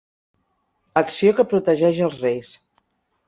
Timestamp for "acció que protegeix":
1.01-2.01